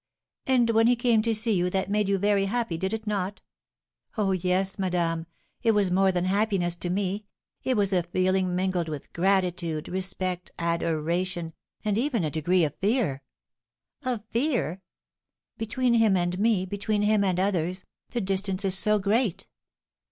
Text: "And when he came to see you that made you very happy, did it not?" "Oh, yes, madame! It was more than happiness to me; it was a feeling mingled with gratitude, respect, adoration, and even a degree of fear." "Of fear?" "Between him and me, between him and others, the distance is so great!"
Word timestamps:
"And 0.47 0.71
when 0.71 0.87
he 0.87 0.95
came 0.95 1.21
to 1.21 1.35
see 1.35 1.51
you 1.51 1.69
that 1.69 1.87
made 1.91 2.09
you 2.09 2.17
very 2.17 2.45
happy, 2.45 2.75
did 2.75 2.91
it 2.91 3.05
not?" 3.05 3.39
"Oh, 4.17 4.31
yes, 4.31 4.79
madame! 4.79 5.27
It 5.61 5.73
was 5.73 5.91
more 5.91 6.11
than 6.11 6.25
happiness 6.25 6.75
to 6.77 6.89
me; 6.89 7.25
it 7.63 7.77
was 7.77 7.93
a 7.93 8.01
feeling 8.01 8.55
mingled 8.55 8.89
with 8.89 9.13
gratitude, 9.13 9.87
respect, 9.87 10.49
adoration, 10.57 11.53
and 11.85 11.99
even 11.99 12.23
a 12.23 12.31
degree 12.31 12.63
of 12.63 12.73
fear." 12.77 13.21
"Of 14.01 14.23
fear?" 14.31 14.81
"Between 15.59 15.93
him 15.93 16.17
and 16.17 16.39
me, 16.39 16.65
between 16.65 17.03
him 17.03 17.23
and 17.23 17.39
others, 17.39 17.85
the 18.09 18.21
distance 18.21 18.65
is 18.65 18.73
so 18.75 18.97
great!" 18.97 19.47